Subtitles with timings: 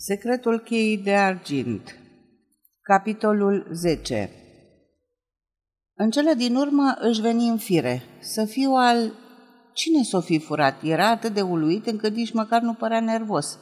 [0.00, 1.98] Secretul cheii de argint
[2.82, 4.30] Capitolul 10
[5.94, 8.02] În cele din urmă își veni în fire.
[8.20, 9.12] Să fiu al...
[9.72, 10.82] Cine s-o fi furat?
[10.82, 13.58] Era atât de uluit încât nici măcar nu părea nervos.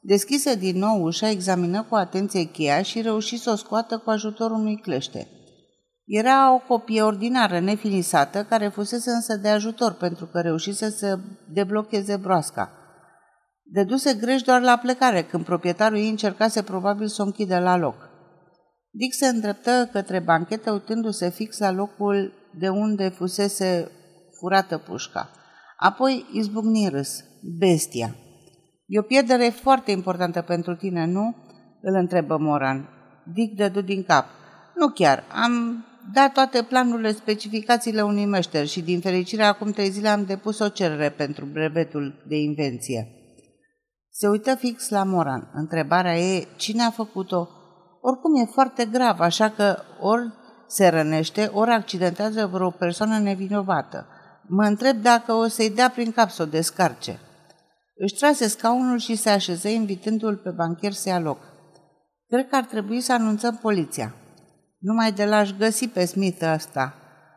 [0.00, 4.56] Deschise din nou ușa, examină cu atenție cheia și reuși să o scoată cu ajutorul
[4.56, 5.28] unui clește.
[6.04, 11.18] Era o copie ordinară, nefinisată, care fusese însă de ajutor pentru că reușise să
[11.52, 12.70] deblocheze broasca–
[13.66, 18.08] Dăduse greș doar la plecare, când proprietarul ei încercase probabil să o închidă la loc.
[18.90, 23.90] Dick se îndreptă către banchetă, uitându-se fix la locul de unde fusese
[24.38, 25.30] furată pușca.
[25.76, 27.24] Apoi izbucni râs.
[27.58, 28.16] Bestia.
[28.86, 31.34] E o pierdere foarte importantă pentru tine, nu?
[31.80, 32.88] Îl întrebă Moran.
[33.34, 34.26] Dick dădu din cap.
[34.74, 35.24] Nu chiar.
[35.44, 40.58] Am dat toate planurile, specificațiile unui meșter și din fericire acum trei zile am depus
[40.58, 43.23] o cerere pentru brevetul de invenție.
[44.16, 45.50] Se uită fix la Moran.
[45.52, 47.48] Întrebarea e cine a făcut-o?
[48.00, 50.32] Oricum e foarte grav, așa că ori
[50.66, 54.06] se rănește, ori accidentează vreo persoană nevinovată.
[54.48, 57.18] Mă întreb dacă o să-i dea prin cap să o descarce.
[57.96, 61.38] Își trase scaunul și se așeză invitându-l pe bancher să ia loc.
[62.28, 64.14] Cred că ar trebui să anunțăm poliția.
[64.78, 66.94] Numai de l-aș găsi pe Smith ăsta.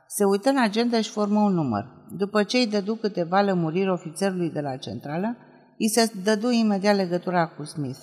[0.07, 1.85] Se uită în agenda și formă un număr.
[2.17, 5.37] După ce îi dădu câteva lămuriri ofițerului de la centrală,
[5.77, 7.99] îi se dădu imediat legătura cu Smith.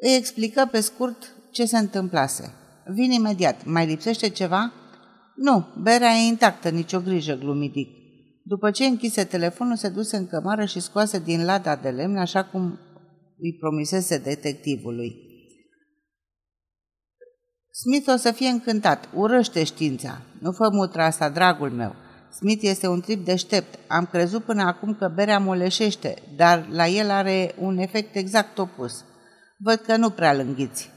[0.00, 2.54] Îi explică pe scurt ce se întâmplase.
[2.86, 3.64] Vin imediat.
[3.64, 4.72] Mai lipsește ceva?
[5.36, 7.88] Nu, berea e intactă, nicio grijă, glumidic.
[8.44, 12.44] După ce închise telefonul, se duse în cămară și scoase din lada de lemn, așa
[12.44, 12.78] cum
[13.38, 15.28] îi promisese detectivului.
[17.70, 19.08] Smith o să fie încântat.
[19.14, 20.22] Urăște știința.
[20.40, 21.94] Nu fă mutra asta, dragul meu.
[22.36, 23.78] Smith este un trip deștept.
[23.86, 29.04] Am crezut până acum că berea moleșește, dar la el are un efect exact opus.
[29.58, 30.90] Văd că nu prea lânghiți.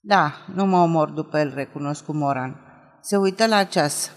[0.00, 2.60] Da, nu mă omor după el, recunosc cu Moran.
[3.00, 4.10] Se uită la ceas.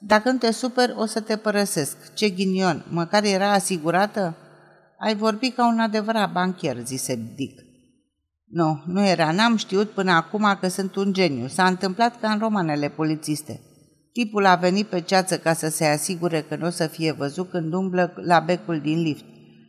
[0.00, 2.14] Dacă nu te super, o să te părăsesc.
[2.14, 4.36] Ce ghinion, măcar era asigurată?
[4.98, 7.62] Ai vorbit ca un adevărat bancher, zise Dick.
[8.44, 9.32] Nu, nu era.
[9.32, 11.46] N-am știut până acum că sunt un geniu.
[11.46, 13.60] S-a întâmplat ca în romanele polițiste.
[14.14, 17.50] Tipul a venit pe ceață ca să se asigure că nu o să fie văzut
[17.50, 19.24] când umblă la becul din lift.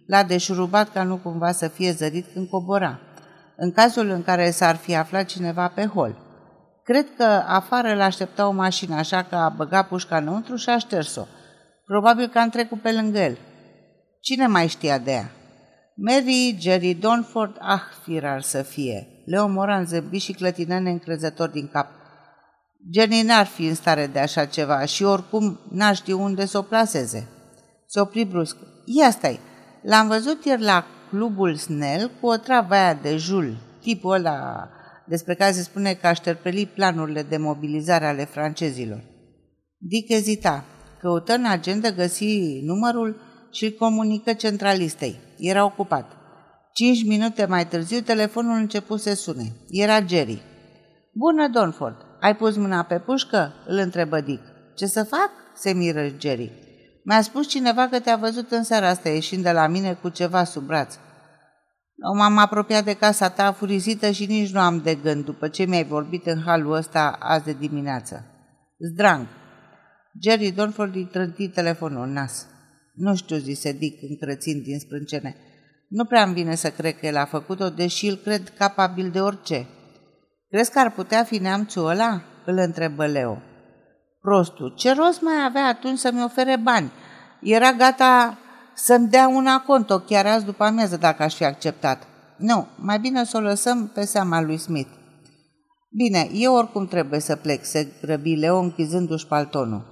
[0.08, 3.00] L-a deșurubat ca nu cumva să fie zărit când cobora.
[3.58, 6.18] În cazul în care s-ar fi aflat cineva pe hol.
[6.84, 11.26] Cred că afară l-aștepta o mașină, așa că a băgat pușca înăuntru și a șters-o.
[11.86, 13.38] Probabil că am trecut pe lângă el.
[14.20, 15.32] Cine mai știa de ea?
[15.96, 19.08] Mary, Jerry Donford, ah, firar să fie.
[19.26, 21.88] Leo Moran zâmbi și clătină neîncrezător din cap.
[22.91, 26.62] Jenny n-ar fi în stare de așa ceva și oricum n-ar ști unde să o
[26.62, 27.28] plaseze.
[27.88, 28.57] Se opri brusc.
[28.85, 29.40] Ia stai,
[29.81, 34.69] l-am văzut ieri la clubul Snell cu o travă aia de jul, tipul ăla
[35.07, 39.03] despre care se spune că a șterpelit planurile de mobilizare ale francezilor.
[39.78, 40.66] Dick ezita.
[41.00, 43.22] Căută în agenda, găsi numărul
[43.52, 45.19] și îl comunică centralistei.
[45.38, 46.12] Era ocupat.
[46.73, 49.56] Cinci minute mai târziu, telefonul început să sune.
[49.69, 50.41] Era Jerry.
[51.13, 52.05] Bună, Donford!
[52.20, 54.44] Ai pus mâna pe pușcă?" îl întrebă Dick.
[54.76, 56.52] Ce să fac?" se miră Jerry.
[57.03, 60.44] Mi-a spus cineva că te-a văzut în seara asta ieșind de la mine cu ceva
[60.44, 60.94] sub braț.
[61.96, 65.66] Nu m-am apropiat de casa ta furisită și nici nu am de gând după ce
[65.66, 68.26] mi-ai vorbit în halul ăsta azi de dimineață.
[68.92, 69.28] Zdrang.
[70.22, 72.47] Jerry Donford îi trânti telefonul în nas.
[72.94, 75.36] Nu știu, zise Dick încrățind din sprâncene.
[75.90, 79.22] Nu prea îmi vine să cred că el a făcut-o, deși îl cred capabil de
[79.22, 79.68] orice.
[80.56, 83.38] Crezi că ar putea fi neamțul ăla?" îl întrebă Leo.
[84.22, 86.92] Prostul, ce rost mai avea atunci să-mi ofere bani?
[87.42, 88.38] Era gata
[88.76, 92.08] să-mi dea una conto chiar azi după amiază dacă aș fi acceptat.
[92.38, 94.90] Nu, mai bine să o lăsăm pe seama lui Smith.
[95.90, 99.86] Bine, eu oricum trebuie să plec, se grăbi Leo închizându-și paltonul.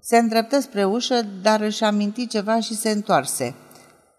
[0.00, 3.54] Se îndreptă spre ușă, dar își aminti ceva și se întoarse.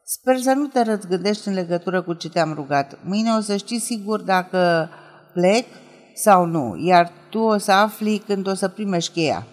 [0.06, 2.98] Sper să nu te răzgândești în legătură cu ce te-am rugat.
[3.03, 4.90] Mâine o să știi sigur dacă
[5.34, 5.66] plec
[6.14, 9.48] sau nu, iar tu o să afli când o să primești cheia.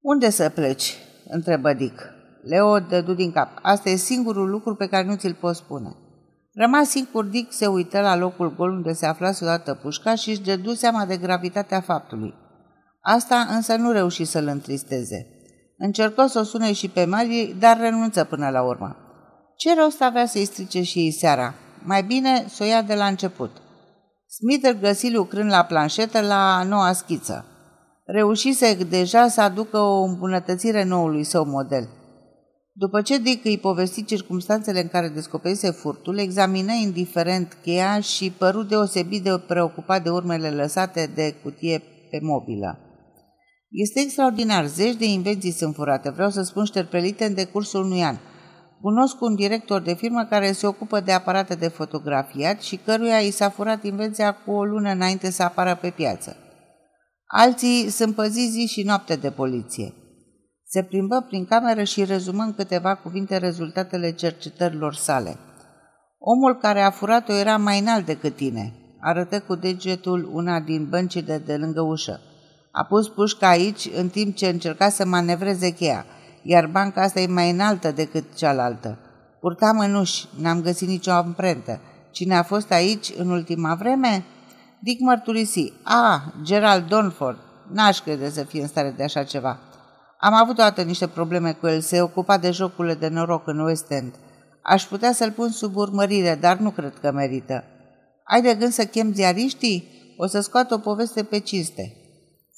[0.00, 0.94] Unde să pleci?
[1.28, 2.12] întrebă Dick.
[2.42, 3.58] Leo dădu din cap.
[3.62, 5.96] Asta e singurul lucru pe care nu ți-l pot spune.
[6.52, 10.40] Rămas singur, Dick se uită la locul gol unde se afla odată pușca și își
[10.40, 12.34] dădu seama de gravitatea faptului.
[13.00, 15.26] Asta însă nu reuși să-l întristeze.
[15.78, 18.96] Încercă să o sune și pe Mary, dar renunță până la urmă.
[19.56, 21.54] Ce rost avea să-i strice și ei seara?
[21.82, 23.50] Mai bine să o ia de la început.
[24.38, 27.44] Smith îl găsi lucrând la planșetă la noua schiță.
[28.04, 31.88] Reușise deja să aducă o îmbunătățire noului său model.
[32.72, 38.62] După ce Dick îi povesti circumstanțele în care descoperise furtul, examină indiferent cheia și păru
[38.62, 41.78] deosebit de preocupat de urmele lăsate de cutie
[42.10, 42.78] pe mobilă.
[43.70, 48.16] Este extraordinar, zeci de invenții sunt furate, vreau să spun șterpelite în decursul unui an.
[48.80, 53.30] Cunosc un director de firmă care se ocupă de aparate de fotografiat și căruia i
[53.30, 56.36] s-a furat invenția cu o lună înainte să apară pe piață.
[57.26, 59.94] Alții sunt păziți zi și noapte de poliție.
[60.66, 65.36] Se plimbă prin cameră și rezumă în câteva cuvinte rezultatele cercetărilor sale.
[66.18, 68.74] Omul care a furat-o era mai înalt decât tine.
[69.00, 72.20] Arătă cu degetul una din băncile de lângă ușă.
[72.70, 76.06] A pus pușca aici în timp ce încerca să manevreze cheia,
[76.46, 78.98] iar banca asta e mai înaltă decât cealaltă.
[79.40, 81.80] Purta mânuși, n-am găsit nicio amprentă.
[82.10, 84.24] Cine a fost aici în ultima vreme?
[84.80, 85.72] Dick mărturisi.
[85.82, 87.38] Ah, Gerald Donford.
[87.72, 89.58] N-aș crede să fie în stare de așa ceva.
[90.18, 93.90] Am avut toate niște probleme cu el, se ocupa de jocurile de noroc în West
[93.90, 94.14] End.
[94.62, 97.64] Aș putea să-l pun sub urmărire, dar nu cred că merită.
[98.24, 99.88] Ai de gând să chem ziariștii?
[100.16, 101.96] O să scoată o poveste pe cinste.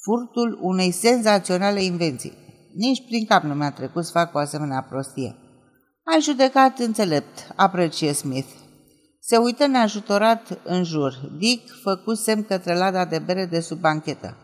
[0.03, 2.46] Furtul unei senzaționale invenții.
[2.77, 5.35] Nici prin cap nu mi-a trecut să fac o asemenea prostie.
[6.03, 8.49] Ai judecat înțelept, aprecie Smith.
[9.19, 11.13] Se uită neajutorat în jur.
[11.37, 14.35] Dick făcu semn către lada de bere de sub banchetă.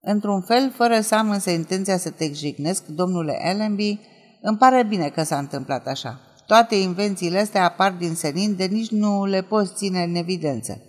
[0.00, 4.00] Într-un fel, fără să am însă intenția să te jignesc, domnule Allenby,
[4.40, 6.20] îmi pare bine că s-a întâmplat așa.
[6.46, 10.82] Toate invențiile astea apar din senin, de nici nu le poți ține în evidență.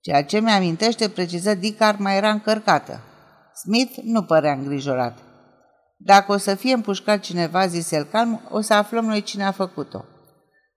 [0.00, 3.00] Ceea ce mi-amintește, preciză Dick, arma era încărcată.
[3.54, 5.29] Smith nu părea îngrijorat.
[6.02, 9.50] Dacă o să fie împușcat cineva, zise el calm, o să aflăm noi cine a
[9.50, 10.04] făcut-o.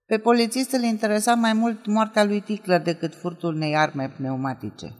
[0.05, 4.95] Pe polițist îl interesa mai mult moartea lui Tickler decât furtul unei arme pneumatice.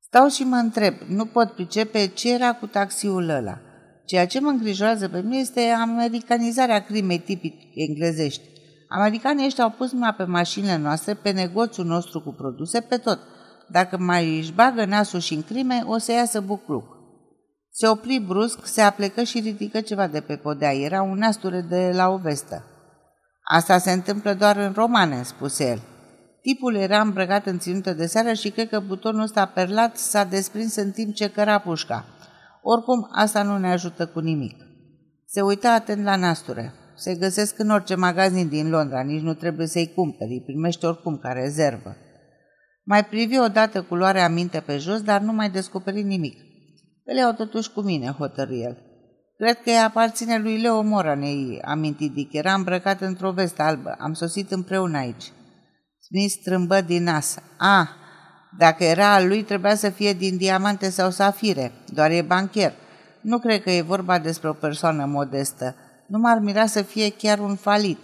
[0.00, 3.60] Stau și mă întreb, nu pot pricepe ce era cu taxiul ăla.
[4.06, 8.42] Ceea ce mă îngrijorează pe mine este americanizarea crimei tipic englezești.
[8.88, 13.18] Americanii ăștia au pus mâna pe mașinile noastre, pe negoțul nostru cu produse, pe tot.
[13.68, 16.95] Dacă mai își bagă nasul și în crime, o să iasă bucluc.
[17.78, 20.74] Se opri brusc, se aplecă și ridică ceva de pe podea.
[20.74, 22.64] Era un nasture de la o vestă.
[23.42, 25.80] Asta se întâmplă doar în romane, spuse el.
[26.42, 30.76] Tipul era îmbrăcat în ținută de seară și cred că butonul ăsta perlat s-a desprins
[30.76, 32.04] în timp ce căra pușca.
[32.62, 34.56] Oricum, asta nu ne ajută cu nimic.
[35.26, 36.72] Se uita atent la nasture.
[36.94, 41.18] Se găsesc în orice magazin din Londra, nici nu trebuie să-i cumperi, îi primești oricum
[41.18, 41.96] ca rezervă.
[42.84, 46.45] Mai privi odată culoarea minte pe jos, dar nu mai descoperi nimic.
[47.06, 48.76] Le iau totuși cu mine, hotărâ el.
[49.36, 52.32] Cred că aparține lui Leo Moranei, amintit Dick.
[52.32, 53.96] Era îmbrăcat într-o vestă albă.
[53.98, 55.32] Am sosit împreună aici.
[56.00, 57.38] Smith strâmbă din nas.
[57.58, 57.88] Ah,
[58.58, 61.72] dacă era al lui, trebuia să fie din diamante sau safire.
[61.86, 62.72] Doar e bancher.
[63.20, 65.74] Nu cred că e vorba despre o persoană modestă.
[66.08, 67.98] Nu m-ar mira să fie chiar un falit.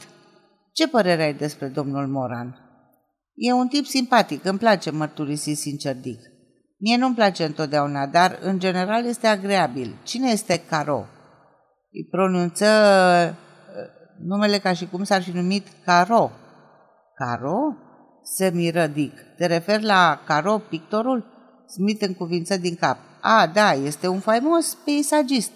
[0.73, 2.57] Ce părere ai despre domnul Moran?
[3.35, 6.32] E un tip simpatic, îmi place mărturisi sincer Dick.
[6.85, 9.95] Mie nu-mi place întotdeauna, dar în general este agreabil.
[10.03, 11.07] Cine este Caro?
[11.93, 13.37] Îi pronunță uh,
[14.19, 16.31] numele ca și cum s-ar fi numit Caro.
[17.15, 17.57] Caro?
[18.23, 19.15] Se miră Dick.
[19.37, 21.25] Te referi la Caro, pictorul?
[21.67, 22.99] Smith încuvință din cap.
[23.21, 25.53] A, da, este un faimos peisagist.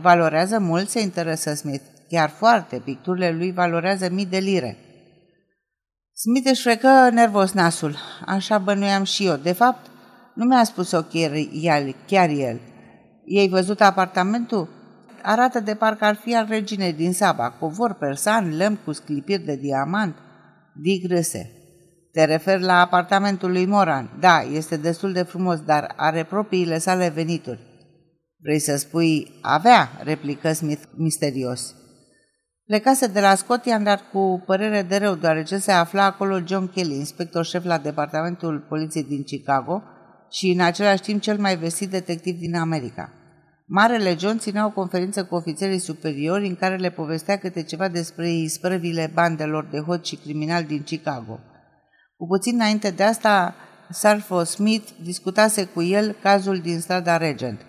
[0.00, 1.84] Valorează mult, se interesă Smith.
[2.08, 4.76] Chiar foarte, picturile lui valorează mii de lire.
[6.14, 7.96] Smith își frecă nervos nasul.
[8.26, 9.36] Așa bănuiam și eu.
[9.36, 9.90] De fapt,
[10.34, 11.32] nu mi-a spus-o chiar
[11.62, 11.94] el.
[12.06, 12.60] Chiar el.
[13.24, 14.68] Ei văzut apartamentul?
[15.22, 19.56] Arată de parcă ar fi al reginei din Saba, covor persan, lăm cu sclipiri de
[19.56, 20.16] diamant.
[20.82, 21.50] Dick râse.
[22.12, 24.16] Te referi la apartamentul lui Moran.
[24.20, 27.60] Da, este destul de frumos, dar are propriile sale venituri.
[28.42, 31.74] Vrei să spui avea, replică Smith misterios.
[32.72, 36.94] Plecase de la Scotland, dar cu părere de rău, deoarece se afla acolo John Kelly,
[36.94, 39.82] inspector șef la Departamentul Poliției din Chicago
[40.30, 43.12] și în același timp cel mai vestit detectiv din America.
[43.66, 48.30] Marele John ținea o conferință cu ofițerii superiori în care le povestea câte ceva despre
[48.30, 51.38] isprăvile bandelor de hot și criminali din Chicago.
[52.16, 53.54] Cu puțin înainte de asta,
[53.90, 57.60] Sarfo Smith discutase cu el cazul din strada Regent.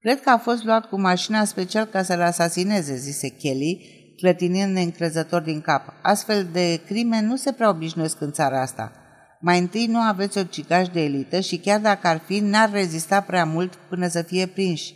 [0.00, 5.42] Cred că a fost luat cu mașina special ca să-l asasineze, zise Kelly, clătinind neîncrezător
[5.42, 5.94] din cap.
[6.02, 8.92] Astfel de crime nu se prea obișnuiesc în țara asta.
[9.40, 13.20] Mai întâi nu aveți o cicaș de elită și chiar dacă ar fi, n-ar rezista
[13.20, 14.94] prea mult până să fie prinși.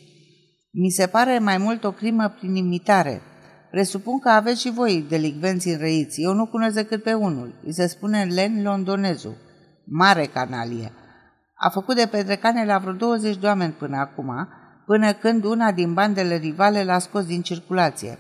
[0.73, 3.23] Mi se pare mai mult o crimă prin imitare.
[3.71, 6.21] Presupun că aveți și voi delicvenți înrăiți.
[6.21, 7.55] Eu nu cunosc decât pe unul.
[7.65, 9.37] Îi se spune Len Londonezu.
[9.85, 10.93] Mare canalie.
[11.55, 14.49] A făcut de petrecane la vreo 20 de oameni până acum,
[14.87, 18.19] până când una din bandele rivale l-a scos din circulație.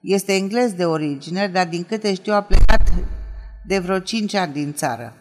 [0.00, 2.82] Este englez de origine, dar din câte știu a plecat
[3.66, 5.14] de vreo cinci ani din țară.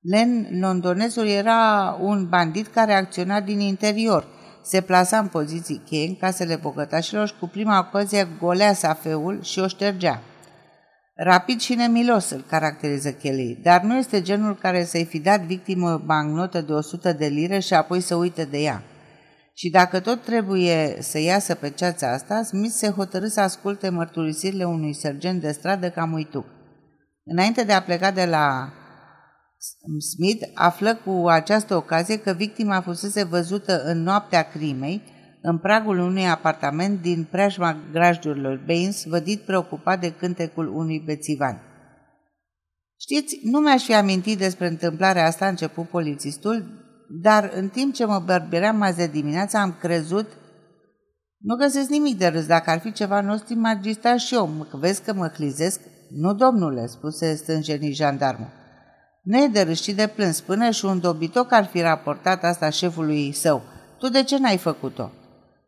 [0.00, 4.26] Len, londonezul, era un bandit care acționa din interior.
[4.62, 9.58] Se plasa în poziții cheie în casele bogătașilor și cu prima ocazie golea safeul și
[9.58, 10.22] o ștergea.
[11.14, 16.02] Rapid și nemilos îl caracterizează Kelly, dar nu este genul care să-i fi dat victimă
[16.04, 18.82] bancnotă de 100 de lire și apoi să uite de ea.
[19.58, 24.64] Și dacă tot trebuie să iasă pe ceața asta, Smith se hotărâ să asculte mărturisirile
[24.64, 26.46] unui sergent de stradă cam uituc.
[27.24, 28.72] Înainte de a pleca de la
[30.14, 35.02] Smith, află cu această ocazie că victima fusese văzută în noaptea crimei,
[35.42, 41.62] în pragul unui apartament din preajma grajdurilor Baines, vădit preocupat de cântecul unui bețivan.
[43.00, 48.04] Știți, nu mi-aș fi amintit despre întâmplarea asta, a început polițistul, dar în timp ce
[48.04, 50.26] mă bărbeream azi de dimineață, am crezut
[51.46, 52.46] nu găsesc nimic de râs.
[52.46, 54.66] Dacă ar fi ceva nostru, magista și eu.
[54.72, 55.80] Vezi că mă clizesc?
[56.10, 58.48] Nu, domnule, spuse stânjenii jandarmul.
[59.22, 60.40] Nu e de râs, ci de plâns.
[60.40, 63.62] Până și un dobitoc ar fi raportat asta șefului său.
[63.98, 65.10] Tu de ce n-ai făcut-o?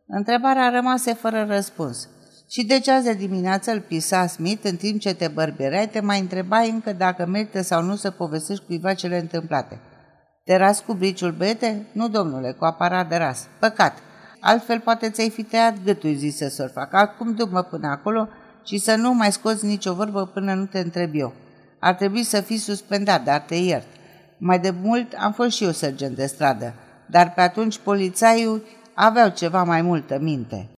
[0.07, 2.07] Întrebarea rămase fără răspuns.
[2.49, 5.99] Și de ce azi de dimineață îl pisa Smith în timp ce te bărberai, te
[5.99, 9.79] mai întrebai încă dacă merită sau nu să povestești cuiva cele întâmplate.
[10.49, 11.85] Te ras cu briciul bete?
[11.91, 13.47] Nu, domnule, cu aparat de ras.
[13.59, 13.97] Păcat.
[14.39, 16.93] Altfel poate ți-ai fi tăiat gâtul, zise sorfac.
[16.93, 18.27] Acum du-mă până acolo
[18.65, 21.33] și să nu mai scoți nicio vorbă până nu te întreb eu.
[21.79, 23.85] Ar trebui să fii suspendat, dar te iert.
[24.37, 26.73] Mai de mult am fost și eu sergent de stradă,
[27.05, 28.63] dar pe atunci polițaiul
[28.93, 30.67] aveau ceva mai multă minte.